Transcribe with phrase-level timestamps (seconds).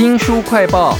[0.00, 0.96] 新书快报。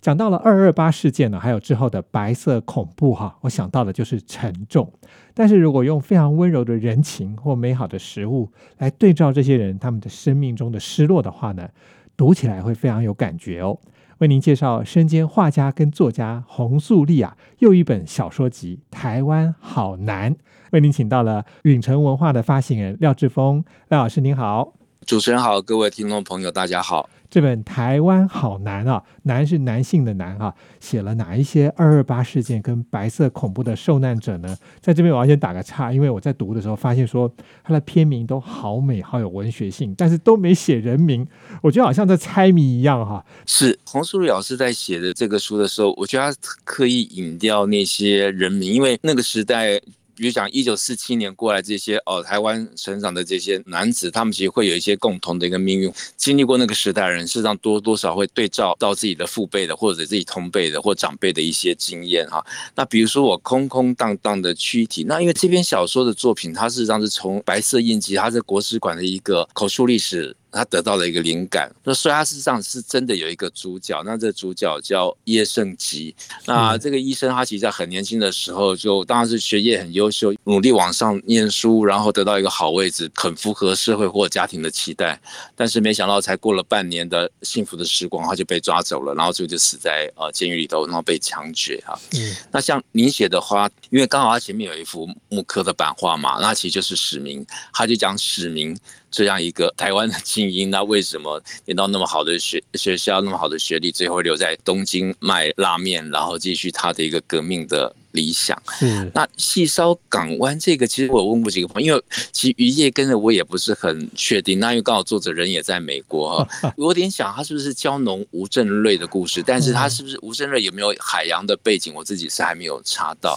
[0.00, 4.92] 讲到了二二八事件呢，还有之后的白色恐怖哈，我想到的就是沉重。
[5.32, 11.68] 但是如果用非常温柔的人情或美好的食物来对照这些人他们的生命中的失落的话呢，
[12.16, 13.78] 读起来会非常有感觉哦。
[14.18, 20.34] 为您介绍身兼画家跟作家洪素丽啊，又一本小说集《台湾好难》，
[20.72, 24.72] 为您请到了允城文化的发行人廖志峰，廖老师您好。
[25.06, 27.08] 主持人好，各位听众朋友，大家好。
[27.28, 34.56] 这本《台湾好难》啊，难是男性的难啊，写了哪一些二二八事件跟白色恐怖的受难者呢？
[34.80, 37.30] 在这边我要先打个岔，因为我在读的时候发现说，
[37.62, 41.26] 它的片名都好美，好有文学性，但是都没写人名，
[41.60, 43.24] 我觉得好像在猜谜一样哈。
[43.46, 49.80] 是洪淑丽老师在写的这个书的时候，我觉得他刻意隐掉那些人名，因为那个时代。
[50.16, 55.92] 比如讲一九四七年过来这些哦，台湾成长的这些男子，他们其实会有一些共同的一个命运。
[56.16, 62.44] 经历过那个时代人，事实上多多少会对照到自己的父辈的，或者自己同辈的或长辈的一些经验哈。
[62.74, 70.36] 那比如说我空空荡荡的躯体，那因为这篇小说的作品，它事实上是从白色印记，它是国史馆的一个口述历史。
[70.54, 76.14] 他得到了一个灵感，那所以他事实上是真的有一个主角，那这主角叫叶圣吉。
[76.46, 85.20] 那这个医生他其实在很年轻的时候就当然是学业很优秀，努力往上念书，然后得到一个好位置，很符合社会或家庭的期待。
[85.56, 91.98] 但是没想到才过了半年的幸福的时光，他就被抓走了，然后最后就死在呃监狱里头，然后被枪决哈。
[92.12, 92.36] 嗯。
[92.52, 98.78] 那像您写的话，因为刚好他前面有一幅木刻的版画嘛，那其实就是史明，他就讲史明。
[99.14, 108.60] 这样一个台湾的精英，那为什么念到那么好的学 学校，那么好的学历，最后留在东京卖拉面，然后继续他的一个革命的理想？
[108.82, 114.58] 嗯，那细烧港湾这个，其实我问过几个朋友，因为其实渔业跟着我也不是很确定。
[114.58, 123.36] 那因为刚好作者人也在美国哈， 我有点想他是不是胶农吴镇瑞的故事，但是他是不是吴镇瑞有没有海洋的背景，我自己是还没有查到。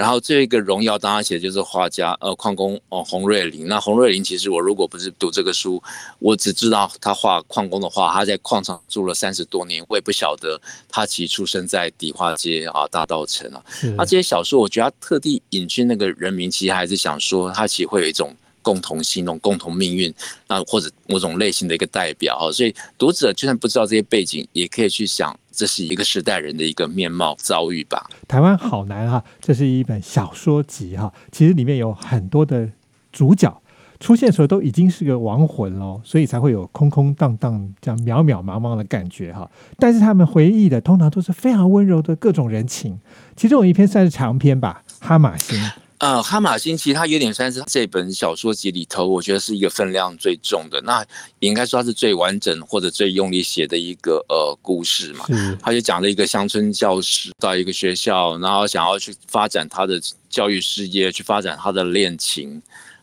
[0.00, 3.66] 然后这个荣耀当然写的就是画家，呃，矿工哦，洪瑞林。
[3.66, 5.82] 那洪瑞林其实我如果不是读这个书，
[6.18, 13.62] 我只知道他画矿工的画，他在矿场住了三十多年，我也不晓得他其实出生在迪化街啊，大道城啊。
[13.98, 18.34] 那这些小说，我觉得他特地隐去那个人名，其实还是想说，他其实会有一种。
[18.62, 20.12] 共同心动、共同命运，
[20.48, 28.08] 那或者某种类型的一个代表哈，所以读者就算不知道这些背景，也可以去想，这是一个时代人的一个面貌遭遇吧。
[28.28, 32.68] 台湾好难哈，这是一本小说集哈，其实里面有很多的
[33.12, 33.62] 主角
[33.98, 39.50] 出现的时候都已经是个亡魂喽，所以才会有空空荡荡这样渺渺茫茫的感觉哈。
[39.78, 42.98] 但是他们回忆的通常都是非常温柔的各种人情，
[43.36, 45.58] 其中有一篇算是长篇吧，《哈马星》。
[46.00, 50.80] 呃，哈马星其实它有点算是这本小说集里头，我觉得是一个分量最重的。
[50.80, 51.04] 那
[51.40, 55.26] 应该说它是最完整或者最用力写的一个呃故事嘛。
[55.28, 55.58] 嗯。
[55.62, 60.00] 他就讲了一个乡村教师到一个学校，然后想要去发展他的
[60.30, 62.62] 教育事业，去发展他的恋情，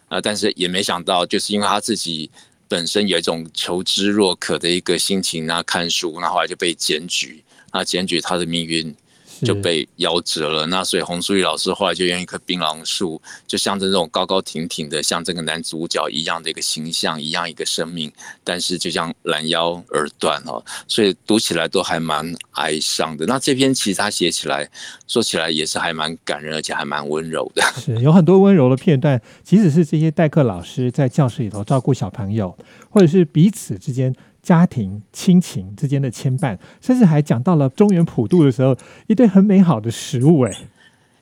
[0.09, 2.31] 呃，但是也没想到，就是因为他自己
[2.67, 8.95] 本身有一种求知若渴的一个心情，那看书，那后来就被检举，那检举他的命运。
[9.41, 10.65] 就被夭折了。
[10.67, 18.11] 那所以洪淑玉老师后来就用一棵槟榔树，就象征这种高高挺挺的，像这个男主角一样的一个形象，一样一个生命。
[18.43, 23.25] 但是就像拦腰而断哦，所以读起来都还蛮哀伤的。
[23.25, 24.69] 那这篇其实他写起来，
[25.07, 27.61] 说起来也是还蛮感人，而且还蛮温柔的。
[27.75, 32.57] 是有很多温柔的片段，即使是这些代课老师在教室里头照顾小朋友，
[32.89, 34.15] 或者是彼此之间。
[34.47, 38.73] 家庭亲情之间的牵绊，甚至还讲到了中原普渡的时候，
[39.07, 40.51] 一堆很美好的食物，哎。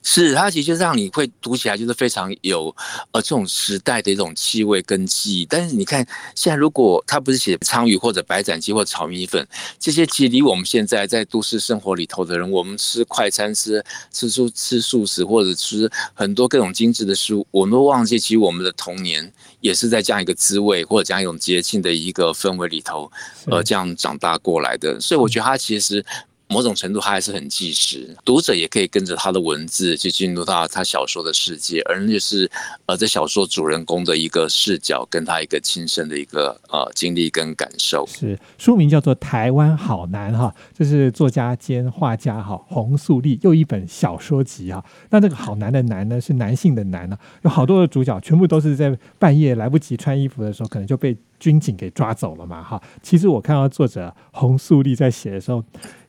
[0.08, 2.74] 是，它其实就让你会读起来就是非常有
[3.10, 5.44] 呃这种时代的一种气味跟记忆。
[5.44, 9.44] 但是你看现在，如果他不是写鲳鱼或者白斩鸡或炒米粉
[9.80, 23.10] 这些，其实离我们现在在都市生活里头的人，我们吃快餐、吃吃素、吃素食或者吃很多各种精致的食物，我们都忘记，其实我们的童年也是在这样一个滋味或者这样一种节庆的一个氛围里头，
[23.46, 25.00] 呃，这样长大过来的。
[25.00, 26.04] 所以我觉得他其实。
[26.48, 32.50] 某种程度，他还是很纪实，读者也可以跟着他的文字去进入到他小说的世界，而那是
[32.86, 38.06] 呃，这小说主人公的一个视角，跟他一个亲身的一个呃经历跟感受。
[38.06, 44.84] 是书名叫做《台湾好难》哈，这是作家兼画家哈洪素丽又一本小说集哈。
[45.10, 52.62] 那这个好难的难呢，是男性的难呢，有好多的主角全部都是在半夜来不及穿衣服的时候，可能就被军警给抓走了嘛？
[52.62, 55.62] 哈，其实我看到作者洪素丽在写的时候，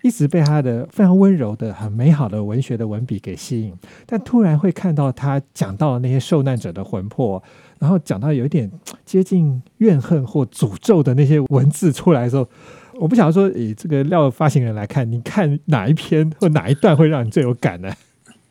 [0.03, 3.73] 一直被他的非常温柔的、很美好的文学的文笔给吸引，
[4.05, 7.41] 但突然会看到他讲到那些受难者的魂魄，
[7.79, 8.71] 然后讲到有一点
[9.05, 12.47] 接近怨恨或诅咒的那些文字出来的时候，
[12.95, 17.91] 我不想说以这个料发行人来看，你看哪一篇或哪一段会让你最有感呢？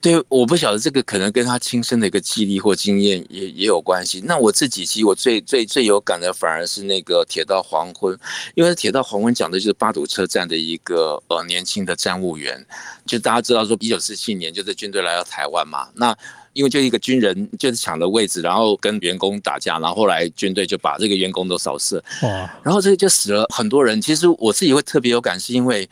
[0.00, 4.20] 对，我不晓得这个可能跟他亲身的一个记忆或经验也也有关系。
[4.24, 8.14] 那我这几期我最最最有感的反而是那个《铁道黄昏》，
[8.54, 12.64] 因为《铁道黄昏》讲的就是八堵车站的一个呃年轻的站务员，
[13.04, 16.16] 就大家知道说一九四七年就是军队来到台湾嘛，那。
[16.56, 22.28] 因为就一个军人就是抢了位置，然后跟员工打架，然后后来军队就把这个员工都扫射，哇！
[22.62, 24.00] 然后这个就死了很多人。
[24.00, 25.86] 其实我自己会特别有感，是因为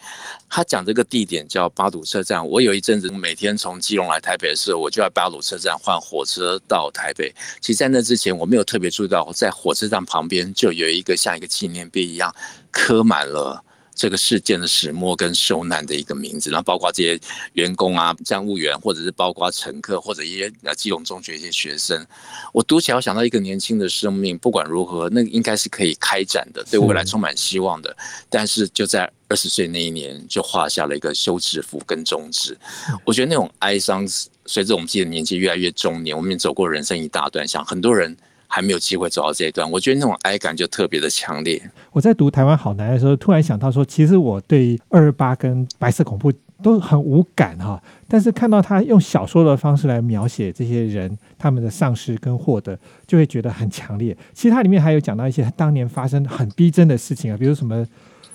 [0.48, 2.46] 他讲这个地点叫八堵车站。
[2.48, 7.30] 我有一阵子每天从基隆来台北的时候，我就在八堵车站换火车到台北。
[7.60, 12.34] 其实，在那之前我没有特别注意到，在火车站旁边就有一个像一个纪念碑一样
[12.70, 13.62] 刻满了。
[13.94, 17.20] 这个事件的始末跟受难的一个名字，然后包括这些
[17.52, 22.04] 员工啊、站务员，或者是包括乘客，或者一些呃基隆中学一些学生，
[22.52, 27.96] 我读起来我想到一个年轻的生命，不管如何，那应该是可以开展的，对未来充满希望的。
[28.28, 32.58] 但是就在二十岁那一年，就画下了一个休止符跟终止。
[33.04, 34.04] 我觉得那种哀伤，
[34.46, 38.16] 随着我们自己的年纪越来越中年，我们走过人生一大段，像很多人。
[38.54, 41.60] 还没有机会走到这一段，我觉得那种哀感就特别的强烈。
[41.90, 52.78] 我在读《台湾好男》的时候，突然想到说，其实我对二二八跟白色恐怖都很无感哈，但是看到他用小说的方式来描写这些人他们的丧失跟获得，
[53.08, 54.16] 就会觉得很强烈。
[54.32, 57.84] 其实它里面还有讲到一些当年发生很逼真的事情啊，比如什么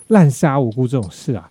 [0.07, 1.50] 滥杀无辜这种事啊。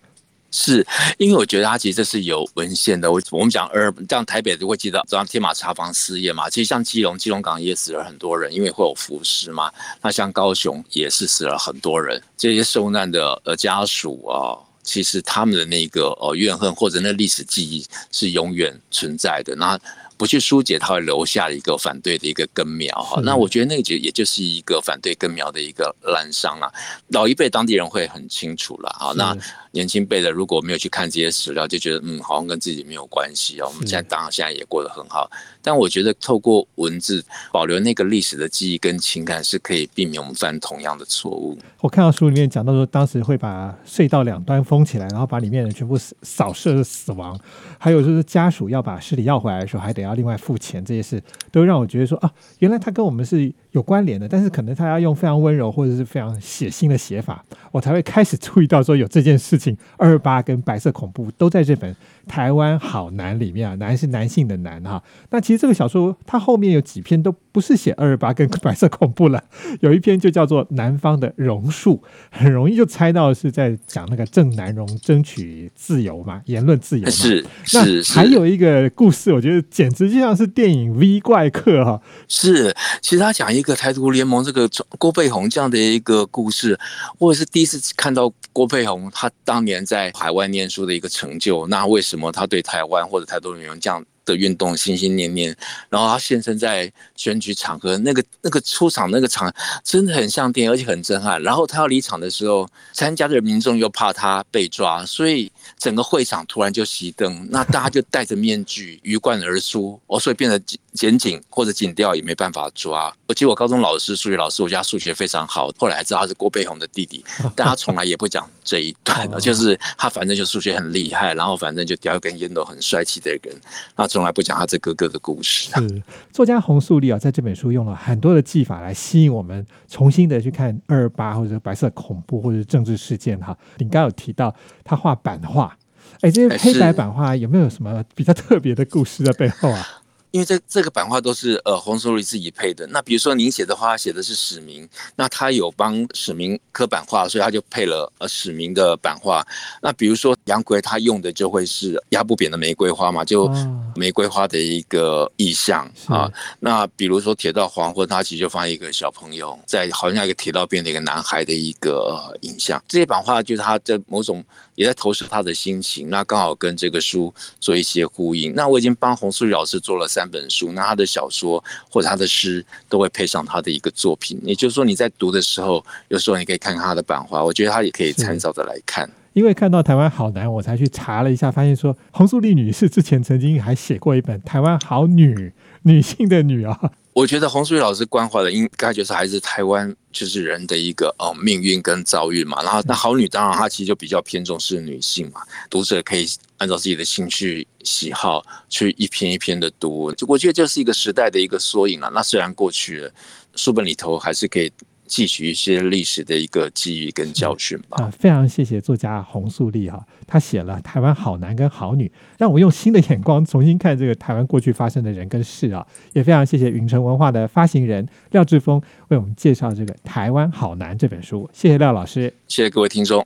[0.51, 0.85] 是
[1.17, 3.11] 因为我觉得他其实这是有文献的。
[3.11, 6.49] 我我们讲二，像台北都会记得，像天马茶房失业嘛。
[6.49, 9.71] 其实像基隆，基隆港也死了很多人，因为会有浮尸嘛。
[10.01, 12.21] 那像高雄也是死了很多人。
[12.37, 19.55] 这些受难的呃家属啊，其实他们的那个呃怨恨或者那历史记忆是永远存在的。
[19.55, 19.79] 那
[20.17, 23.21] 不去疏解，它会留下一个反对的一个根苗哈。
[23.23, 26.69] 那我觉得那个就也就是一个反对根苗的一个滥伤啊。
[27.07, 29.13] 老一辈当地人会很清楚了啊。
[29.15, 29.33] 那
[29.71, 33.67] 年轻辈的如果没有去看这些史料，就觉得嗯，好像跟自己没有关系哦。
[33.67, 35.29] 我们现在当然现在也过得很好，
[35.61, 41.55] 但我觉得透过文字保留那个历史的记忆跟情感，是可以避免我们犯同样的错误。
[41.81, 47.39] 我看到书里面讲到说，当时会把隧道两端封起来，然后把里面人全部扫射死亡，
[47.77, 49.99] 还有就是家属要把尸体要回来的时候，还得。
[49.99, 51.21] 要另外付钱，这些事
[51.51, 59.57] 都让我觉得说啊，原来他跟我们是有关联的，但是可能他要用非常温柔或者是非常血腥的写法，我才会开始注意到说有这件事
[59.97, 61.93] 二二八跟白色恐怖都在日本
[62.29, 65.03] 《台湾好男》里面啊，男是男性的男哈。
[65.31, 69.43] 那其实这个小说它后面有几篇都不是写二二八跟白色恐怖了，
[69.81, 71.95] 有一篇就叫做《南方的榕树》，
[72.29, 77.09] 很容易就猜到是在讲那个郑南榕争取自由嘛，言论自由嘛。
[77.09, 78.13] 是是是。
[78.13, 80.09] 还有一个故事，我觉得简直。
[80.09, 84.67] 就像是电影《V 怪客》哈，是，其实他讲一个台独联盟这个
[84.97, 86.79] 郭佩红这样的一个故事，
[87.19, 94.03] 我也是第一次看到郭佩红他当年在海外念书的一个成就，那为什么么他对台湾或者台独联盟这样？
[94.29, 95.55] 的运动心心念念，
[95.89, 99.51] 然后他现身在选举场合，那个那个出场那个场
[99.83, 101.41] 真的很像电影，而且很震撼。
[101.41, 110.61] 然后他要离场的时候，参加的民众又怕他被抓，所以整个会场突然就熄灯，那大家就戴着面具鱼贯而出，哦，所以变得
[110.93, 113.13] 检警或者警调也没办法抓。
[113.27, 117.23] 我记得我高中老师数学老师，我家数学非常好，后来还知道他是郭贝宏的弟弟，
[117.55, 123.61] 但他从来也不讲这一段，就是他反正就数学很厉害，然后反正就叼一根烟斗很帅气的人，
[123.95, 125.71] 那从来不讲他这哥哥的故事。
[125.71, 133.57] 是作家洪素丽啊，在这本书用了很多的技法来吸引我们重新的去看二二八或者白色恐怖或者政治事件哈。
[133.77, 135.77] 你刚有提到他画版画，
[136.21, 139.85] 哎，这些黑白版画有没有什么比较特别的故事在背后啊？
[140.31, 142.85] 因为这这个版画都是呃洪素丽自己配的。
[142.87, 149.45] 那比如说您写的话写的是史明，那他有帮史明刻版画，所以他就配了呃史明的版画。
[149.81, 153.49] 那比如说杨奎他用的就会是压不扁的玫瑰花嘛，就
[153.95, 156.31] 玫瑰花的一个意象啊。
[156.59, 162.81] 那比如说铁道黄昏，他其实就放一个小朋友在好像一个铁道边的一个男孩的一个影像。
[162.87, 164.43] 这些版画就是他在某种
[164.79, 168.55] 也在投射他的心情，那刚好跟这个书做一些呼应。
[168.55, 170.29] 那我已经帮洪素丽老师做了三。
[170.29, 174.39] 本书，那他的小说或者他的诗都会配上他的一个作品。
[174.43, 179.09] 也就是说，你在读的时候，有时候你可以看看他的版画，我觉得他也可以参照着来看。
[179.33, 185.33] 因为看到台湾好男，我才去查了一下，发现说洪素丽女士之前曾经还写过一本《台湾好女》，
[185.81, 186.79] 女性的女啊。
[187.13, 192.61] 我觉得洪淑玉老师关怀的应该就是还是台湾就是人的一个哦命运跟遭遇嘛。
[192.63, 200.11] 然后那好女当然她其实就比较偏重是女性嘛，读者可以按照自己的兴趣喜好去一篇一篇的读。
[200.13, 202.11] 就我觉得就是一个时代的一个缩影了。
[202.13, 203.11] 那虽然过去了，
[203.55, 204.71] 书本里头还是可以。
[205.09, 207.97] 汲取一些历史的一个记忆跟教训吧。
[208.03, 215.85] 啊，非常谢谢作家洪素丽哈，他写了台湾好男跟好女，让我用新的眼光重新看这个台湾过去发生的人跟事啊。
[216.13, 221.49] 也非常谢谢云城文化的发行人廖志峰为我们介绍这个《台湾好男》这本书。
[221.51, 223.25] 谢谢廖老师，谢谢各位听众。